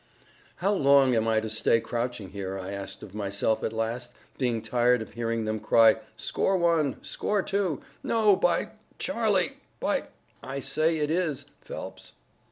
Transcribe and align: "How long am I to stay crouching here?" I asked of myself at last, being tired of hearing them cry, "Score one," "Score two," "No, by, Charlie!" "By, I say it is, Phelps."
"How 0.55 0.73
long 0.73 1.13
am 1.15 1.27
I 1.27 1.39
to 1.41 1.47
stay 1.47 1.79
crouching 1.79 2.31
here?" 2.31 2.57
I 2.57 2.71
asked 2.71 3.03
of 3.03 3.13
myself 3.13 3.61
at 3.63 3.71
last, 3.71 4.13
being 4.39 4.63
tired 4.63 4.99
of 4.99 5.13
hearing 5.13 5.45
them 5.45 5.59
cry, 5.59 5.97
"Score 6.17 6.57
one," 6.57 6.97
"Score 7.03 7.43
two," 7.43 7.81
"No, 8.01 8.35
by, 8.35 8.69
Charlie!" 8.97 9.57
"By, 9.79 10.07
I 10.41 10.59
say 10.59 10.97
it 10.97 11.11
is, 11.11 11.51
Phelps." 11.59 12.13